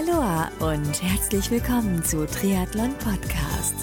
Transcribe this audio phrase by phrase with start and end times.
[0.00, 3.74] Aloha und herzlich willkommen zu Triathlon Podcast.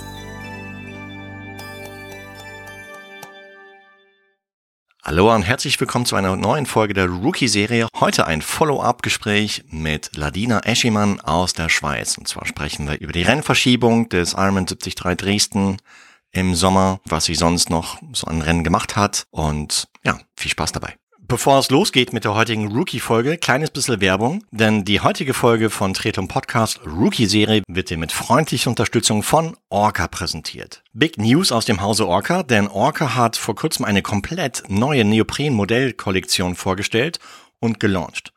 [5.03, 7.87] Aloha und herzlich willkommen zu einer neuen Folge der Rookie-Serie.
[7.99, 12.17] Heute ein Follow-up-Gespräch mit Ladina Eschimann aus der Schweiz.
[12.17, 15.77] Und zwar sprechen wir über die Rennverschiebung des Ironman 73 Dresden
[16.31, 19.27] im Sommer, was sie sonst noch so an Rennen gemacht hat.
[19.29, 20.95] Und ja, viel Spaß dabei.
[21.29, 25.93] Bevor es losgeht mit der heutigen Rookie-Folge, kleines bisschen Werbung, denn die heutige Folge von
[25.93, 30.83] Tretum Podcast Rookie-Serie wird dir mit freundlicher Unterstützung von Orca präsentiert.
[30.93, 36.55] Big News aus dem Hause Orca, denn Orca hat vor kurzem eine komplett neue Neopren-Modellkollektion
[36.55, 37.19] vorgestellt
[37.59, 38.31] und gelauncht.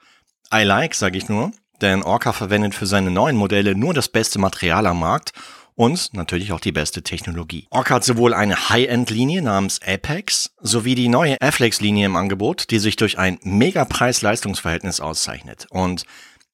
[0.52, 4.40] I like, sage ich nur, denn Orca verwendet für seine neuen Modelle nur das beste
[4.40, 5.32] Material am Markt
[5.80, 7.66] und natürlich auch die beste Technologie.
[7.70, 12.96] Orca hat sowohl eine High-End-Linie namens Apex sowie die neue Afflex-Linie im Angebot, die sich
[12.96, 15.66] durch ein mega Preis-Leistungsverhältnis auszeichnet.
[15.70, 16.04] Und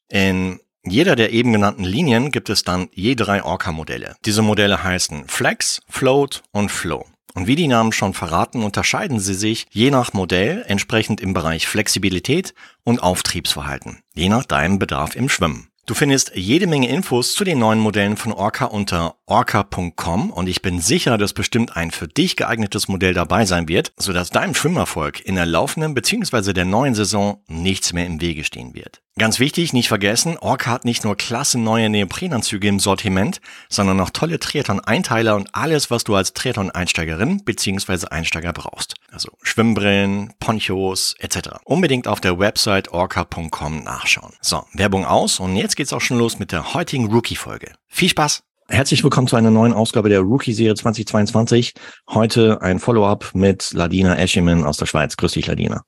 [0.09, 4.15] in jeder der eben genannten Linien gibt es dann je drei Orca-Modelle.
[4.25, 7.05] Diese Modelle heißen Flex, Float und Flow.
[7.35, 11.67] Und wie die Namen schon verraten, unterscheiden sie sich je nach Modell entsprechend im Bereich
[11.67, 12.55] Flexibilität
[12.85, 15.69] und Auftriebsverhalten, je nach deinem Bedarf im Schwimmen.
[15.87, 20.61] Du findest jede Menge Infos zu den neuen Modellen von Orca unter orca.com und ich
[20.61, 25.25] bin sicher, dass bestimmt ein für dich geeignetes Modell dabei sein wird, sodass deinem Schwimmerfolg
[25.25, 26.53] in der laufenden bzw.
[26.53, 29.01] der neuen Saison nichts mehr im Wege stehen wird.
[29.19, 34.11] Ganz wichtig, nicht vergessen, Orca hat nicht nur klasse neue Neoprenanzüge im Sortiment, sondern auch
[34.11, 38.09] tolle Triathlon-Einteiler und alles, was du als Triathlon-Einsteigerin bzw.
[38.09, 38.93] Einsteiger brauchst.
[39.11, 41.49] Also Schwimmbrillen, Ponchos etc.
[41.65, 44.35] Unbedingt auf der Website orca.com nachschauen.
[44.43, 47.73] So, Werbung aus und jetzt geht's auch schon los mit der heutigen Rookie-Folge.
[47.89, 48.43] Viel Spaß!
[48.69, 51.73] Herzlich willkommen zu einer neuen Ausgabe der Rookie-Serie 2022.
[52.11, 55.17] Heute ein Follow-up mit Ladina Eschiman aus der Schweiz.
[55.17, 55.85] Grüß dich, Ladina.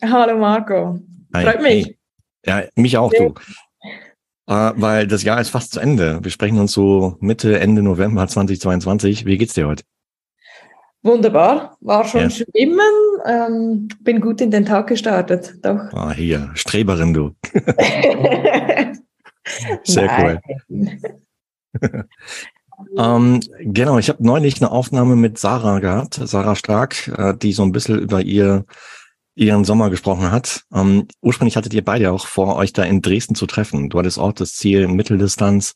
[0.00, 1.00] Hallo Marco.
[1.34, 1.42] Hi.
[1.42, 1.86] Freut mich.
[1.86, 1.97] Hey.
[2.44, 3.34] Ja, mich auch, du.
[4.46, 6.20] Äh, weil das Jahr ist fast zu Ende.
[6.22, 9.26] Wir sprechen uns so Mitte, Ende November 2022.
[9.26, 9.84] Wie geht's dir heute?
[11.02, 11.76] Wunderbar.
[11.80, 12.30] War schon Ja.
[12.30, 12.80] schwimmen.
[13.26, 15.54] Ähm, bin gut in den Tag gestartet.
[15.62, 15.92] Doch.
[15.92, 17.32] Ah, hier, Streberin, du.
[19.84, 20.40] Sehr Nein.
[22.96, 27.64] Ähm, genau, ich habe neulich eine Aufnahme mit Sarah gehabt, Sarah Stark, äh, die so
[27.64, 28.66] ein bisschen über ihr
[29.38, 30.62] ihren Sommer gesprochen hat.
[30.74, 33.88] Ähm, ursprünglich hattet ihr beide auch vor, euch da in Dresden zu treffen.
[33.88, 35.74] Du hattest auch das Ziel Mitteldistanz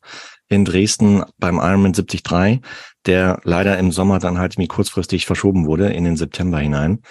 [0.48, 2.60] in Dresden beim Ironman 73,
[3.06, 7.02] der leider im Sommer dann halt mir kurzfristig verschoben wurde in den September hinein.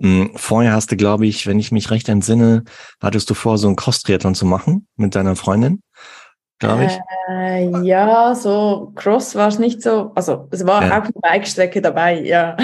[0.00, 2.62] Mm, Vorher hast du, glaube ich, wenn ich mich recht entsinne,
[3.02, 5.82] hattest du vor, so einen Cross-Triathlon zu machen mit deiner Freundin,
[6.60, 6.98] glaube ich.
[7.28, 10.12] Äh, ja, so Cross war es nicht so.
[10.14, 11.00] Also es war Ja.
[11.00, 12.56] auch eine Bikestrecke dabei, ja.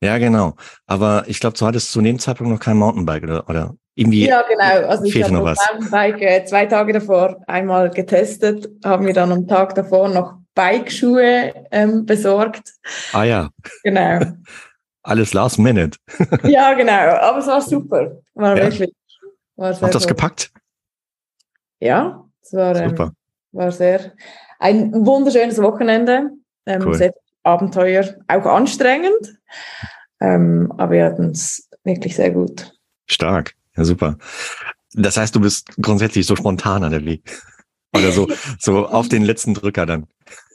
[0.00, 0.54] Ja, genau.
[0.86, 4.28] Aber ich glaube, du hattest zu dem Zeitpunkt noch kein Mountainbike oder, oder irgendwie.
[4.28, 4.88] Ja, genau.
[4.88, 5.58] Also ich habe noch das.
[5.72, 11.52] Mountainbike äh, zwei Tage davor einmal getestet, haben wir dann am Tag davor noch Bikeschuhe
[11.70, 12.72] ähm, besorgt.
[13.12, 13.48] Ah ja,
[13.82, 14.20] Genau.
[15.02, 15.98] alles last minute.
[16.44, 16.92] ja, genau.
[16.92, 18.18] Aber es war super.
[18.34, 18.64] War Ja.
[18.64, 18.92] wirklich.
[19.56, 20.52] War sehr Habt das gepackt?
[21.80, 23.12] Ja, es war, ähm, Super.
[23.52, 24.12] war sehr
[24.60, 26.30] ein wunderschönes Wochenende.
[26.66, 26.94] Ähm, Cool.
[26.94, 27.14] Sehr
[27.48, 29.38] Abenteuer, auch anstrengend.
[30.20, 32.72] Ähm, aber wir hatten es wirklich sehr gut.
[33.06, 33.54] Stark.
[33.76, 34.18] Ja, super.
[34.92, 37.42] Das heißt, du bist grundsätzlich so spontan an der Weg.
[37.94, 38.28] Oder so,
[38.58, 40.06] so auf den letzten Drücker dann.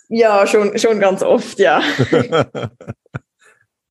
[0.09, 1.81] Ja, schon, schon ganz oft, ja.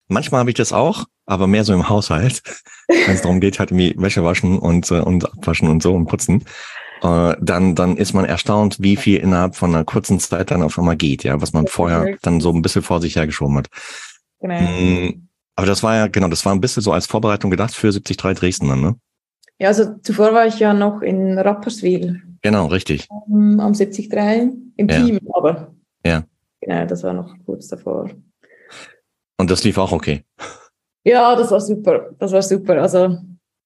[0.09, 2.43] Manchmal habe ich das auch, aber mehr so im Haushalt,
[2.89, 6.07] wenn es darum geht, halt irgendwie Wäsche waschen und, äh, und abwaschen und so und
[6.07, 6.45] putzen.
[7.03, 10.79] Äh, dann, dann ist man erstaunt, wie viel innerhalb von einer kurzen Zeit dann auf
[10.79, 13.69] einmal geht, ja, was man vorher dann so ein bisschen vor sich hergeschoben hat.
[14.41, 14.55] Genau.
[14.61, 17.91] Mm, Aber das war ja, genau, das war ein bisschen so als Vorbereitung gedacht für
[17.91, 18.97] 73 Dresden dann, ne?
[19.59, 23.09] Ja, also zuvor war ich ja noch in Rapperswil Genau, richtig.
[23.29, 24.11] ähm, am 73
[24.77, 25.05] im Ja.
[25.05, 25.73] Team, aber
[26.05, 26.25] Ja.
[26.61, 28.11] genau, das war noch kurz davor.
[29.39, 30.25] Und das lief auch okay.
[31.05, 32.11] Ja, das war super.
[32.19, 32.81] Das war super.
[32.81, 33.19] Also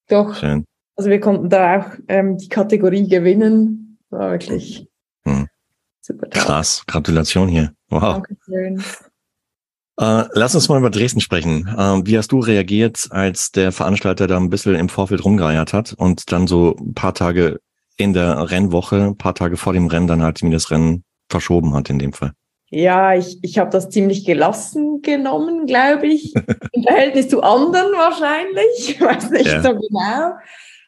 [0.07, 0.65] doch, Schön.
[0.97, 3.97] Also wir konnten da auch ähm, die Kategorie gewinnen.
[4.09, 4.87] War wirklich
[5.25, 5.47] Hm.
[6.01, 6.41] super toll.
[6.43, 6.83] Krass.
[6.87, 7.71] Gratulation hier.
[7.89, 8.21] Wow.
[8.23, 8.83] Dankeschön.
[9.99, 11.67] Äh, lass uns mal über Dresden sprechen.
[11.67, 15.93] Äh, wie hast du reagiert, als der Veranstalter da ein bisschen im Vorfeld rumgeeiert hat
[15.93, 17.59] und dann so ein paar Tage
[17.97, 21.73] in der Rennwoche, ein paar Tage vor dem Rennen dann halt mir das Rennen verschoben
[21.73, 22.33] hat in dem Fall?
[22.69, 26.35] Ja, ich, ich habe das ziemlich gelassen genommen, glaube ich.
[26.73, 28.89] Im Verhältnis zu anderen wahrscheinlich.
[28.89, 29.63] Ich weiß nicht Ja.
[29.63, 30.33] so genau.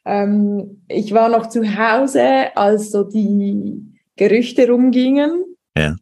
[0.09, 3.79] Ähm, ich war noch zu Hause, als so die
[4.15, 5.45] Gerüchte rumgingen.
[5.77, 5.95] Ja.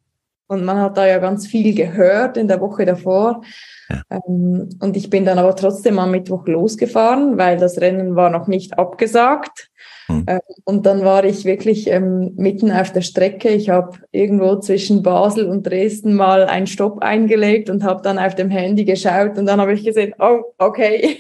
[0.48, 3.42] Und man hat da ja ganz viel gehört in der Woche davor.
[3.90, 4.02] Ja.
[4.10, 8.48] Ähm, und ich bin dann aber trotzdem am Mittwoch losgefahren, weil das Rennen war noch
[8.48, 9.70] nicht abgesagt.
[10.08, 10.24] Hm.
[10.26, 13.50] Ähm, und dann war ich wirklich ähm, mitten auf der Strecke.
[13.50, 18.36] Ich habe irgendwo zwischen Basel und Dresden mal einen Stopp eingelegt und habe dann auf
[18.36, 21.18] dem Handy geschaut und dann habe ich gesehen, oh, okay,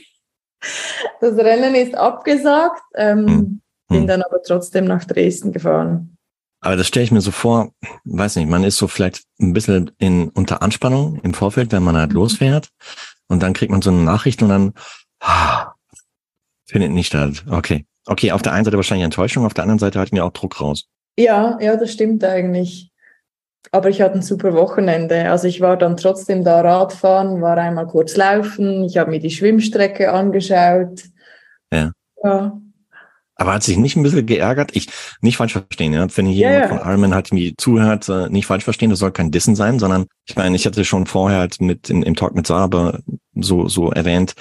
[1.21, 2.81] das Rennen ist abgesagt.
[2.95, 3.62] Ähm, hm.
[3.89, 4.07] Bin hm.
[4.07, 6.18] dann aber trotzdem nach Dresden gefahren.
[6.59, 7.71] Aber das stelle ich mir so vor,
[8.06, 11.95] weiß nicht, man ist so vielleicht ein bisschen in unter Anspannung im Vorfeld, wenn man
[11.95, 12.15] halt mhm.
[12.15, 12.69] losfährt
[13.27, 14.74] und dann kriegt man so eine Nachricht und dann
[15.19, 15.74] ah,
[16.65, 17.45] findet nicht statt.
[17.50, 17.86] Okay.
[18.06, 20.62] Okay, auf der einen Seite wahrscheinlich Enttäuschung, auf der anderen Seite halten wir auch Druck
[20.62, 20.88] raus.
[21.18, 22.92] Ja, ja, das stimmt eigentlich.
[23.71, 25.29] Aber ich hatte ein super Wochenende.
[25.29, 29.31] Also ich war dann trotzdem da Radfahren, war einmal kurz laufen, ich habe mir die
[29.31, 31.03] Schwimmstrecke angeschaut.
[31.71, 31.91] Ja.
[32.23, 32.57] Ja,
[33.39, 34.75] aber hat sich nicht ein bisschen geärgert?
[34.75, 34.89] Ich
[35.21, 36.07] nicht falsch verstehen, ja.
[36.15, 36.67] Wenn hier yeah.
[36.67, 40.07] von Ironman halt mir zuhört, äh, nicht falsch verstehen, das soll kein Dissen sein, sondern
[40.25, 42.99] ich meine, ich hatte schon vorher halt mit in, im Talk mit Saber
[43.35, 44.33] so, so erwähnt,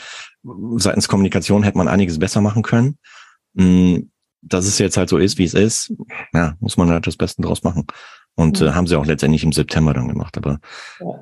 [0.77, 2.97] seitens Kommunikation hätte man einiges besser machen können.
[3.53, 3.99] Mm,
[4.41, 5.93] dass es jetzt halt so ist, wie es ist,
[6.33, 7.87] ja, muss man halt das Beste draus machen.
[8.37, 8.69] Und mhm.
[8.69, 10.37] äh, haben sie auch letztendlich im September dann gemacht.
[10.37, 10.59] Aber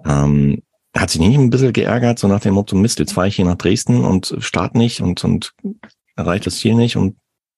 [0.07, 0.63] ähm,
[0.97, 3.45] hat sich nicht ein bisschen geärgert, so nach dem Motto, Mist, jetzt fahre ich hier
[3.45, 5.53] nach Dresden und start nicht und, und
[6.17, 7.17] erreicht das Ziel nicht und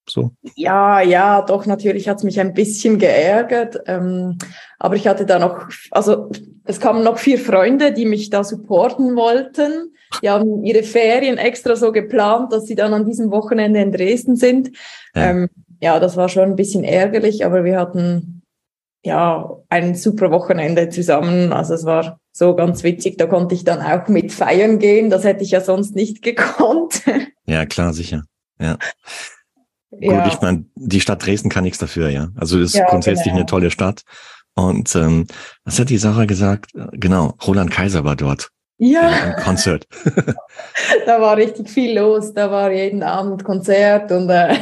[0.08, 0.30] so?
[0.54, 3.78] Ja, ja, doch, natürlich hat es mich ein bisschen geärgert.
[3.86, 4.38] Ähm,
[4.78, 6.30] aber ich hatte da noch, also
[6.64, 9.92] es kamen noch vier Freunde, die mich da supporten wollten.
[10.22, 14.36] Die haben ihre Ferien extra so geplant, dass sie dann an diesem Wochenende in Dresden
[14.36, 14.70] sind.
[15.14, 15.48] Ja, ähm,
[15.80, 18.35] ja das war schon ein bisschen ärgerlich, aber wir hatten
[19.06, 21.52] ja ein super Wochenende zusammen.
[21.52, 23.16] Also es war so ganz witzig.
[23.16, 25.08] Da konnte ich dann auch mit feiern gehen.
[25.08, 27.02] Das hätte ich ja sonst nicht gekonnt.
[27.46, 28.24] Ja, klar, sicher.
[28.60, 28.76] Ja.
[29.98, 30.24] Ja.
[30.24, 32.28] Gut, ich meine, die Stadt Dresden kann nichts dafür, ja.
[32.34, 33.36] Also ist ja, grundsätzlich genau.
[33.36, 34.02] eine tolle Stadt.
[34.54, 35.26] Und ähm,
[35.64, 36.72] was hat die Sarah gesagt?
[36.92, 38.50] Genau, Roland Kaiser war dort.
[38.78, 39.08] Ja.
[39.08, 39.86] Ein Konzert.
[41.06, 42.34] da war richtig viel los.
[42.34, 44.54] Da war jeden Abend Konzert und äh,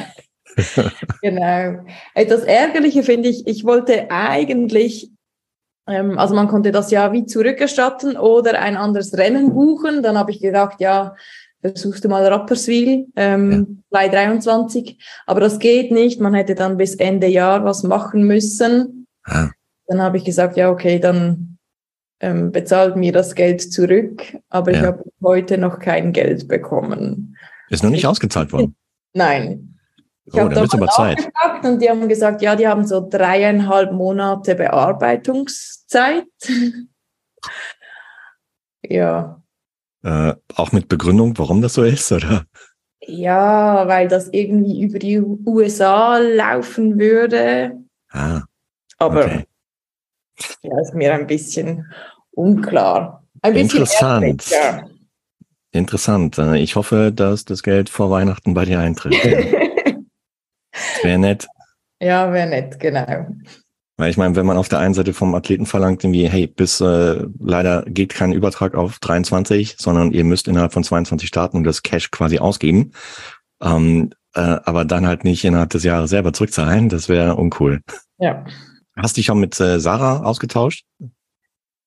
[1.22, 1.84] genau.
[2.14, 5.10] Das Ärgerliche finde ich, ich wollte eigentlich,
[5.88, 10.02] ähm, also man konnte das ja wie zurückerstatten oder ein anderes Rennen buchen.
[10.02, 11.14] Dann habe ich gedacht, ja,
[11.60, 14.08] versuchst du mal Rapperswil, ähm, ja.
[14.08, 14.98] 23.
[15.26, 16.20] Aber das geht nicht.
[16.20, 19.06] Man hätte dann bis Ende Jahr was machen müssen.
[19.24, 19.48] Ah.
[19.86, 21.58] Dann habe ich gesagt, ja, okay, dann
[22.20, 24.22] ähm, bezahlt mir das Geld zurück.
[24.50, 24.78] Aber ja.
[24.78, 27.36] ich habe heute noch kein Geld bekommen.
[27.70, 28.76] Ist noch nicht ich, ausgezahlt worden?
[29.14, 29.73] Nein.
[30.26, 31.30] Ich oh, habe da aber Zeit.
[31.62, 36.24] Und die haben gesagt, ja, die haben so dreieinhalb Monate Bearbeitungszeit.
[38.82, 39.42] ja,
[40.04, 42.44] äh, auch mit Begründung, warum das so ist, oder?
[43.00, 47.72] Ja, weil das irgendwie über die USA laufen würde.
[48.12, 48.42] Ah.
[48.98, 49.46] Aber okay.
[50.62, 51.90] ja, ist mir ein bisschen
[52.32, 53.24] unklar.
[53.40, 54.50] Ein bisschen Interessant.
[54.50, 54.86] ja.
[55.72, 56.38] Interessant.
[56.38, 59.14] Äh, ich hoffe, dass das Geld vor Weihnachten bei dir eintritt.
[61.02, 61.46] wäre nett.
[62.00, 63.26] Ja, wäre nett, genau.
[63.96, 66.80] Weil ich meine, wenn man auf der einen Seite vom Athleten verlangt, irgendwie, hey, bis
[66.80, 71.64] äh, leider geht kein Übertrag auf 23, sondern ihr müsst innerhalb von 22 starten und
[71.64, 72.92] das Cash quasi ausgeben.
[73.62, 77.82] Ähm, äh, aber dann halt nicht innerhalb des Jahres selber zurückzahlen, das wäre uncool.
[78.18, 78.44] Ja.
[78.96, 80.84] Hast du dich schon mit äh, Sarah ausgetauscht?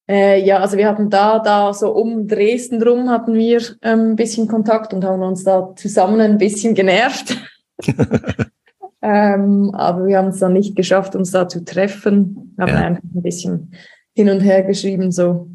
[0.10, 4.16] Äh, ja, also wir hatten da, da so um Dresden rum hatten wir ähm, ein
[4.16, 7.38] bisschen Kontakt und haben uns da zusammen ein bisschen genervt.
[9.02, 12.54] Ähm, aber wir haben es dann nicht geschafft, uns da zu treffen.
[12.58, 12.88] Wir haben ja.
[12.88, 13.74] einfach ein bisschen
[14.16, 15.50] hin und her geschrieben, so.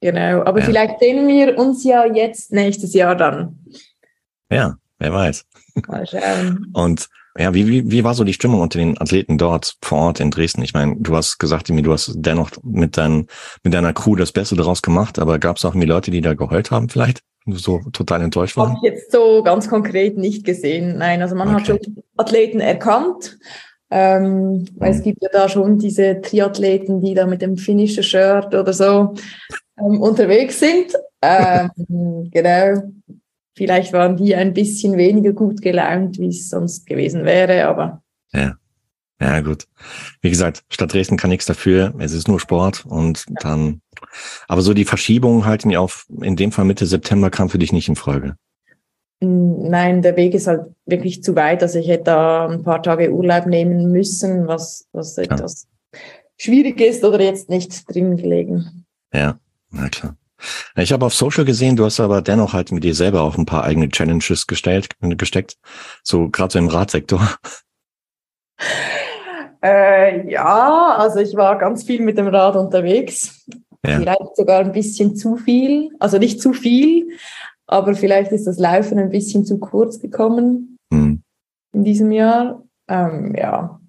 [0.00, 0.42] Genau.
[0.44, 0.64] Aber ja.
[0.66, 3.64] vielleicht sehen wir uns ja jetzt nächstes Jahr dann.
[4.50, 5.44] Ja, wer weiß.
[5.86, 6.66] Mal schauen.
[6.74, 7.08] Und
[7.38, 10.30] ja, wie, wie, wie war so die Stimmung unter den Athleten dort vor Ort in
[10.30, 10.62] Dresden?
[10.62, 13.26] Ich meine, du hast gesagt, du hast dennoch mit, dein,
[13.62, 16.34] mit deiner Crew das Beste daraus gemacht, aber gab es auch irgendwie Leute, die da
[16.34, 17.22] geheult haben vielleicht?
[17.46, 18.70] So total enttäuscht waren?
[18.70, 20.98] Habe ich jetzt so ganz konkret nicht gesehen.
[20.98, 21.56] Nein, also man okay.
[21.56, 21.78] hat schon
[22.16, 23.38] Athleten erkannt.
[23.90, 24.66] Ähm, mhm.
[24.80, 29.14] es gibt ja da schon diese Triathleten, die da mit dem finnischer Shirt oder so
[29.78, 30.94] ähm, unterwegs sind.
[31.20, 32.82] Ähm, genau.
[33.54, 38.02] Vielleicht waren die ein bisschen weniger gut gelaunt, wie es sonst gewesen wäre, aber.
[38.32, 38.54] Ja.
[39.22, 39.68] Ja, gut.
[40.20, 41.94] Wie gesagt, Stadt Dresden kann nichts dafür.
[41.98, 43.34] Es ist nur Sport und ja.
[43.40, 43.80] dann,
[44.48, 47.72] aber so die Verschiebung halten die auf, in dem Fall Mitte September kam für dich
[47.72, 48.34] nicht in Frage.
[49.20, 51.62] Nein, der Weg ist halt wirklich zu weit.
[51.62, 55.22] Also ich hätte da ein paar Tage Urlaub nehmen müssen, was, was ja.
[55.22, 55.68] etwas
[56.36, 58.84] schwierig ist oder jetzt nicht drin gelegen.
[59.14, 59.38] Ja,
[59.70, 60.16] na klar.
[60.74, 63.46] Ich habe auf Social gesehen, du hast aber dennoch halt mit dir selber auch ein
[63.46, 65.56] paar eigene Challenges gestellt, gesteckt.
[66.02, 67.20] So gerade so im Radsektor.
[69.64, 73.46] Äh, ja, also ich war ganz viel mit dem Rad unterwegs.
[73.86, 73.98] Ja.
[73.98, 75.90] Vielleicht sogar ein bisschen zu viel.
[75.98, 77.16] Also nicht zu viel,
[77.66, 81.22] aber vielleicht ist das Laufen ein bisschen zu kurz gekommen hm.
[81.72, 82.62] in diesem Jahr.
[82.88, 83.80] Ähm, ja.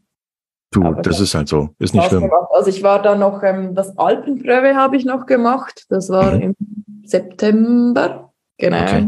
[0.71, 1.69] Du, aber das ist halt so.
[1.77, 2.23] Ist nicht schlimm.
[2.23, 2.49] Gemacht.
[2.51, 5.85] Also ich war da noch, ähm, das Alpenpröve habe ich noch gemacht.
[5.89, 6.41] Das war mhm.
[6.41, 6.55] im
[7.05, 8.33] September.
[8.57, 8.81] Genau.
[8.81, 9.07] Okay.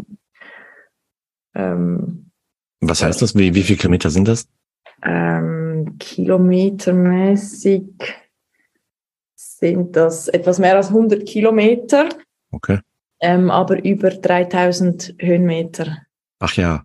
[1.56, 2.32] Ähm,
[2.82, 3.36] Was heißt das?
[3.36, 4.48] Wie, wie viele Kilometer sind das?
[5.04, 5.65] Ähm,
[6.00, 7.84] kilometermäßig
[9.36, 12.10] sind das etwas mehr als 100 Kilometer.
[12.52, 12.80] Okay.
[13.20, 15.98] Ähm, aber über 3000 Höhenmeter.
[16.40, 16.84] Ach ja.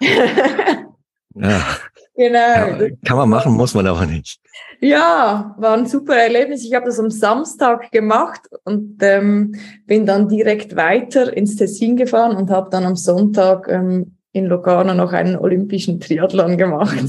[0.00, 1.60] ja.
[2.16, 2.38] Genau.
[2.38, 4.40] Ja, kann man machen, muss man aber nicht.
[4.80, 6.64] Ja, war ein super Erlebnis.
[6.64, 9.54] Ich habe das am Samstag gemacht und ähm,
[9.86, 14.94] bin dann direkt weiter ins Tessin gefahren und habe dann am Sonntag ähm, in Locarno
[14.94, 17.06] noch einen olympischen Triathlon gemacht.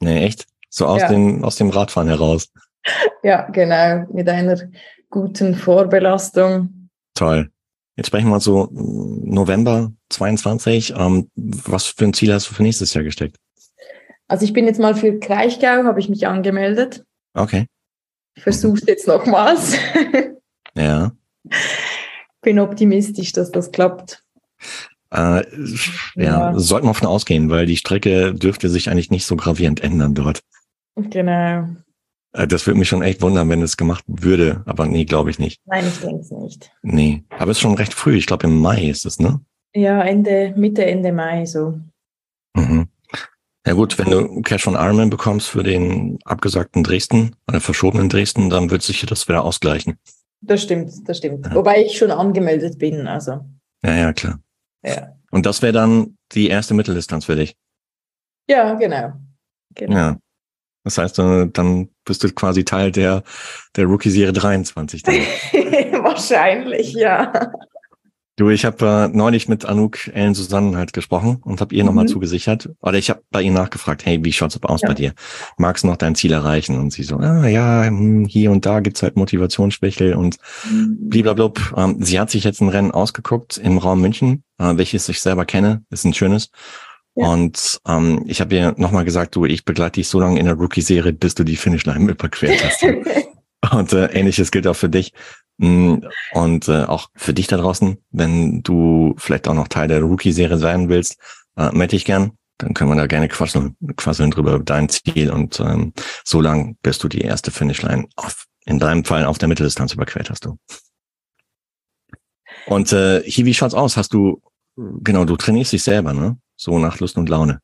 [0.00, 0.46] Nee, echt?
[0.70, 1.08] So aus, ja.
[1.08, 2.48] dem, aus dem Radfahren heraus.
[3.22, 4.58] Ja, genau, mit einer
[5.08, 6.90] guten Vorbelastung.
[7.14, 7.50] Toll.
[7.96, 10.92] Jetzt sprechen wir so November 22.
[10.94, 13.38] Ähm, was für ein Ziel hast du für nächstes Jahr gesteckt?
[14.28, 17.04] Also ich bin jetzt mal für Kraichgau, habe ich mich angemeldet.
[17.34, 17.66] Okay.
[18.36, 19.76] Versuch's jetzt nochmals.
[20.74, 21.12] ja.
[22.42, 24.22] Bin optimistisch, dass das klappt.
[25.14, 25.44] Äh,
[26.16, 29.80] ja, ja, sollten wir von ausgehen, weil die Strecke dürfte sich eigentlich nicht so gravierend
[29.80, 30.42] ändern dort.
[30.96, 31.68] Genau.
[32.32, 35.38] Äh, das würde mich schon echt wundern, wenn es gemacht würde, aber nee, glaube ich
[35.38, 35.60] nicht.
[35.66, 36.72] Nein, ich denke es nicht.
[36.82, 38.16] Nee, aber es ist schon recht früh.
[38.16, 39.40] Ich glaube, im Mai ist es, ne?
[39.72, 41.78] Ja, Ende, Mitte, Ende Mai so.
[42.56, 42.88] Mhm.
[43.66, 48.50] Ja gut, wenn du Cash von Ironman bekommst für den abgesagten Dresden oder verschobenen Dresden,
[48.50, 49.96] dann wird sich das wieder ausgleichen.
[50.42, 51.46] Das stimmt, das stimmt.
[51.46, 51.54] Ja.
[51.54, 53.40] Wobei ich schon angemeldet bin, also.
[53.82, 54.38] Ja, ja, klar.
[54.84, 55.16] Ja.
[55.30, 57.56] Und das wäre dann die erste Mitteldistanz für dich?
[58.48, 59.12] Ja, genau.
[59.74, 59.96] genau.
[59.96, 60.18] Ja.
[60.84, 63.22] Das heißt, äh, dann bist du quasi Teil der,
[63.74, 65.02] der Rookie-Serie 23.
[65.06, 67.50] Wahrscheinlich, ja.
[68.36, 71.88] Du, ich habe äh, neulich mit Anouk Ellen Susanne halt gesprochen und habe ihr mhm.
[71.88, 72.68] nochmal zugesichert.
[72.80, 74.88] Oder ich habe bei ihr nachgefragt, hey, wie schaut's aus ja.
[74.88, 75.12] bei dir?
[75.56, 76.76] Magst du noch dein Ziel erreichen?
[76.76, 80.38] Und sie so, ah, ja, hm, hier und da gibt's halt Motivationsschwächel und
[80.68, 80.96] mhm.
[81.10, 81.74] bliblablub.
[81.76, 85.44] Ähm, sie hat sich jetzt ein Rennen ausgeguckt im Raum München, äh, welches ich selber
[85.44, 85.84] kenne.
[85.90, 86.50] Ist ein schönes.
[87.14, 87.28] Ja.
[87.28, 90.54] Und ähm, ich habe ihr nochmal gesagt, du, ich begleite dich so lange in der
[90.54, 92.82] Rookie-Serie, bis du die Finishline überquert hast.
[93.72, 95.12] und äh, ähnliches gilt auch für dich.
[95.58, 95.96] Mm,
[96.32, 100.58] und äh, auch für dich da draußen, wenn du vielleicht auch noch Teil der Rookie-Serie
[100.58, 101.18] sein willst,
[101.56, 102.32] äh, melde dich gern.
[102.58, 105.92] Dann können wir da gerne quasseln, quasseln drüber dein Ziel und ähm,
[106.24, 110.30] so lang, bis du die erste Finishline auf, in deinem Fall auf der Mitteldistanz überquert
[110.30, 110.56] hast du.
[112.66, 113.96] Und äh, hier, wie schaut's aus?
[113.96, 114.40] Hast du,
[114.76, 116.38] genau, du trainierst dich selber, ne?
[116.56, 117.60] So nach Lust und Laune.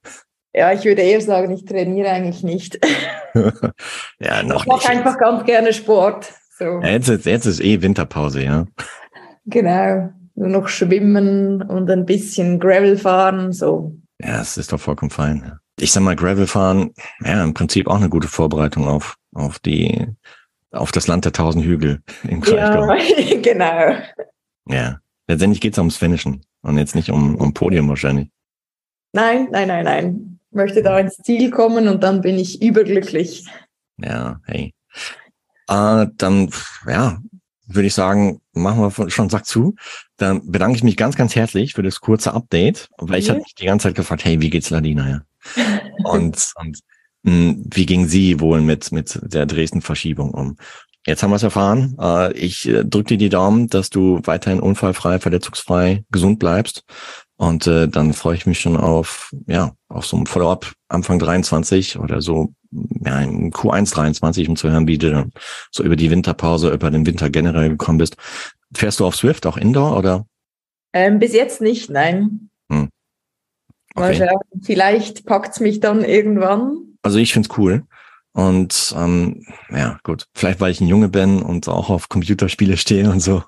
[0.52, 2.80] Ja, ich würde eher sagen, ich trainiere eigentlich nicht.
[4.18, 6.32] ja, noch ich mache einfach ganz gerne Sport.
[6.61, 6.79] So.
[6.83, 8.67] Ja, jetzt, ist, jetzt ist eh Winterpause, ja.
[9.47, 10.12] Genau.
[10.35, 13.97] Nur noch schwimmen und ein bisschen Gravel fahren, so.
[14.21, 15.43] Ja, es ist doch vollkommen fein.
[15.43, 15.59] Ja.
[15.81, 16.93] Ich sag mal, Gravel fahren,
[17.25, 20.07] ja, im Prinzip auch eine gute Vorbereitung auf, auf die,
[20.71, 22.93] auf das Land der tausend Hügel im Kraichgau.
[22.93, 23.99] Ja, genau.
[24.69, 24.99] Ja,
[25.29, 28.29] letztendlich geht's ums Finishen und jetzt nicht um, um Podium wahrscheinlich.
[29.14, 30.38] Nein, nein, nein, nein.
[30.50, 33.47] Ich möchte da ins Ziel kommen und dann bin ich überglücklich.
[33.97, 34.75] Ja, hey.
[35.71, 36.50] Äh, dann,
[36.87, 37.19] ja,
[37.67, 39.77] würde ich sagen, machen wir schon Sack zu.
[40.17, 43.35] Dann bedanke ich mich ganz, ganz herzlich für das kurze Update, weil ich ja.
[43.35, 45.09] habe mich die ganze Zeit gefragt, hey, wie geht's Ladina?
[45.09, 45.23] Ja?
[46.05, 46.79] und und
[47.23, 50.57] mh, hm, wie ging sie wohl mit, mit der Dresden-Verschiebung um?
[51.07, 51.97] Jetzt haben wir es erfahren.
[51.99, 56.85] Äh, ich äh, drücke dir die Daumen, dass du weiterhin unfallfrei, verletzungsfrei, gesund bleibst.
[57.37, 61.99] Und äh, dann freue ich mich schon auf, ja, auf so ein Follow-up Anfang 23
[61.99, 62.53] oder so,
[63.04, 65.28] ja, im Q1 23, um zu hören, wie du
[65.71, 68.16] so über die Winterpause, über den Winter generell gekommen bist.
[68.75, 70.26] Fährst du auf Swift auch Indoor oder?
[70.92, 72.50] Ähm, bis jetzt nicht, nein.
[72.71, 72.88] Hm.
[73.95, 74.00] Okay.
[74.00, 76.97] Mal schauen, vielleicht packt's mich dann irgendwann.
[77.02, 77.85] Also ich find's cool.
[78.33, 83.11] Und ähm, ja, gut, vielleicht weil ich ein Junge bin und auch auf Computerspiele stehe
[83.11, 83.42] und so.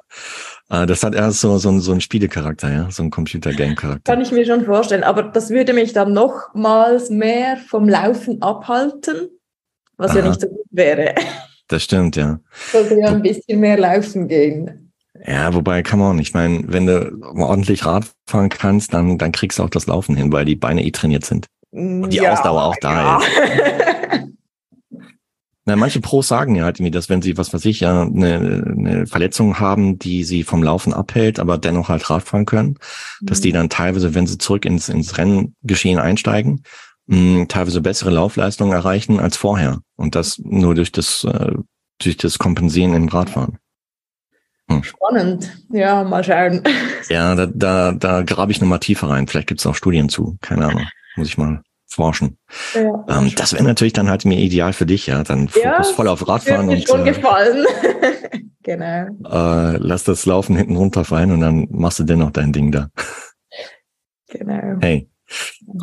[0.69, 4.13] Ah, das hat erst so, so, so einen Spielecharakter, ja, so einen Computer-Game-Charakter.
[4.13, 9.29] Kann ich mir schon vorstellen, aber das würde mich dann nochmals mehr vom Laufen abhalten,
[9.97, 10.19] was Aha.
[10.19, 11.15] ja nicht so gut wäre.
[11.69, 12.41] Das stimmt, ja.
[12.71, 14.93] Sollte ja ein bisschen mehr laufen gehen.
[15.27, 19.59] Ja, wobei, come on, ich meine, wenn du ordentlich Rad fahren kannst, dann, dann kriegst
[19.59, 21.47] du auch das Laufen hin, weil die Beine eh trainiert sind.
[21.71, 23.19] Und die ja, Ausdauer auch da ja.
[23.19, 23.27] ist.
[25.65, 28.65] Na, manche Pros sagen ja halt irgendwie, dass wenn sie, was weiß ich, ja, eine,
[28.77, 32.79] eine Verletzung haben, die sie vom Laufen abhält, aber dennoch halt Radfahren können,
[33.21, 33.55] dass die mhm.
[33.55, 36.65] dann teilweise, wenn sie zurück ins, ins Renngeschehen einsteigen,
[37.13, 39.81] mh, teilweise bessere Laufleistungen erreichen als vorher.
[39.97, 41.53] Und das nur durch das, äh,
[41.99, 43.59] durch das Kompensieren im Radfahren.
[44.69, 44.83] Hm.
[44.83, 45.57] Spannend.
[45.71, 46.63] Ja, mal schauen.
[47.09, 49.27] Ja, da, da, da grabe ich nochmal tiefer rein.
[49.27, 50.39] Vielleicht gibt es auch Studien zu.
[50.41, 50.87] Keine Ahnung.
[51.17, 52.39] Muss ich mal forschen.
[52.75, 55.25] Ja, ähm, das wäre natürlich dann halt mir ideal für dich, ja.
[55.25, 56.67] Dann Fokus ja, voll auf Radfahren.
[56.67, 57.67] Mir und, schon äh, gefallen.
[58.63, 59.09] genau.
[59.29, 62.89] Äh, lass das Laufen hinten runterfallen und dann machst du dennoch dein Ding da.
[64.29, 64.79] Genau.
[64.81, 65.11] Hey,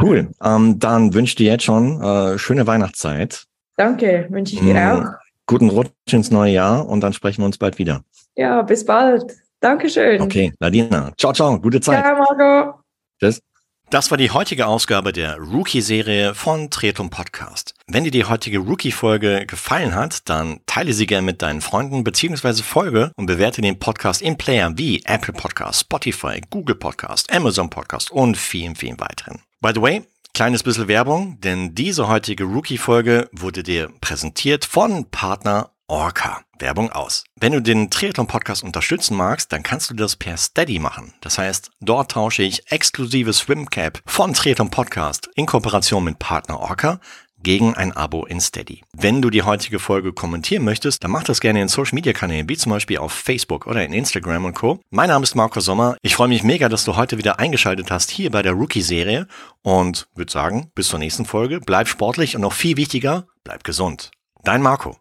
[0.01, 0.31] cool.
[0.43, 3.45] Ähm, dann wünsche ich dir jetzt schon äh, schöne Weihnachtszeit.
[3.75, 4.79] Danke, wünsche ich dir mhm.
[4.79, 5.05] auch.
[5.45, 8.03] Guten Rutsch ins neue Jahr und dann sprechen wir uns bald wieder.
[8.35, 9.35] Ja, bis bald.
[9.59, 10.21] Dankeschön.
[10.21, 11.11] Okay, Nadina.
[11.17, 11.59] Ciao, ciao.
[11.59, 12.03] Gute Zeit.
[12.03, 12.79] Ja, Marco.
[13.19, 13.41] Tschüss.
[13.89, 17.73] Das war die heutige Ausgabe der Rookie-Serie von Triathlon Podcast.
[17.87, 22.61] Wenn dir die heutige Rookie-Folge gefallen hat, dann teile sie gerne mit deinen Freunden beziehungsweise
[22.61, 28.11] folge und bewerte den Podcast in Player wie Apple Podcast, Spotify, Google Podcast, Amazon Podcast
[28.11, 29.41] und vielen, vielen weiteren.
[29.59, 30.03] By the way,
[30.35, 36.41] kleines bisschen Werbung, denn diese heutige Rookie-Folge wurde dir präsentiert von Partner Orca.
[36.59, 37.23] Werbung aus.
[37.39, 41.13] Wenn du den Triathlon Podcast unterstützen magst, dann kannst du das per Steady machen.
[41.21, 46.99] Das heißt, dort tausche ich exklusive Swimcap von Triathlon Podcast in Kooperation mit Partner Orca
[47.41, 48.83] gegen ein Abo in Steady.
[48.93, 52.49] Wenn du die heutige Folge kommentieren möchtest, dann mach das gerne in Social Media Kanälen,
[52.49, 54.79] wie zum Beispiel auf Facebook oder in Instagram und Co.
[54.89, 55.95] Mein Name ist Marco Sommer.
[56.01, 59.27] Ich freue mich mega, dass du heute wieder eingeschaltet hast hier bei der Rookie-Serie
[59.61, 61.61] und würde sagen, bis zur nächsten Folge.
[61.61, 64.11] Bleib sportlich und noch viel wichtiger, bleib gesund.
[64.43, 64.99] Dein Marco.